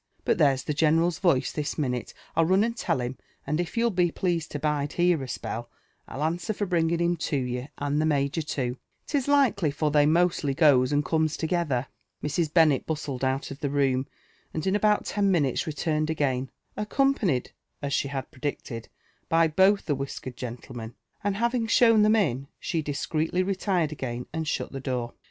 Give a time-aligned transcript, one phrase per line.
[0.25, 3.91] But there's {h» general's voice this minulc, I'll run and tell him; and if you'll
[3.91, 5.69] be pleased to bide here a spell,
[6.07, 10.07] I'll answer for bringing him to yoUr««* and Ihe major, too, 'tis likely, for they
[10.07, 11.85] mostly goes and eomea together."
[12.23, 12.51] Mrs.
[12.51, 14.07] Bennet bustled out of the room,
[14.55, 17.51] and in about ten minutes re * iurned again, accompanied,
[17.83, 18.89] as she had predicted,
[19.29, 24.25] by both the wisia kered gentlemen; and having shown them in, she discreetly retired again
[24.33, 25.13] and shut the door.